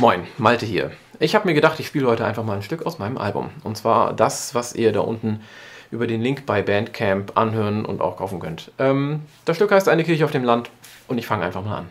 [0.00, 0.92] Moin, Malte hier.
[1.18, 3.50] Ich habe mir gedacht, ich spiele heute einfach mal ein Stück aus meinem Album.
[3.64, 5.40] Und zwar das, was ihr da unten
[5.90, 8.72] über den Link bei Bandcamp anhören und auch kaufen könnt.
[8.78, 10.70] Ähm, das Stück heißt Eine Kirche auf dem Land
[11.06, 11.90] und ich fange einfach mal an.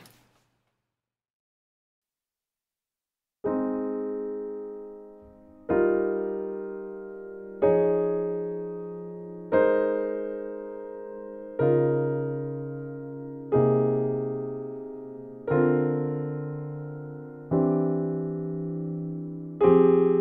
[19.70, 20.19] Música